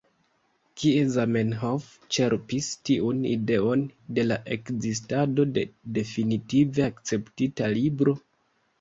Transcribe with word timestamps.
Kie 0.83 1.03
Zamenhof 1.15 1.85
ĉerpis 2.17 2.71
tiun 2.91 3.21
ideon 3.33 3.85
de 4.19 4.27
la 4.33 4.41
ekzistado 4.59 5.49
de 5.61 5.69
definitive 6.03 6.91
akceptita 6.91 7.75
Libro? 7.81 8.23